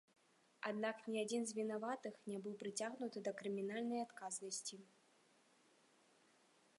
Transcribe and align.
Аднак 0.69 0.97
ні 1.09 1.17
адзін 1.23 1.43
з 1.49 1.57
вінаватых 1.57 2.15
ня 2.31 2.37
быў 2.47 2.55
прыцягнуты 2.63 3.17
да 3.27 3.31
крымінальнай 3.41 3.99
адказнасці. 4.07 4.81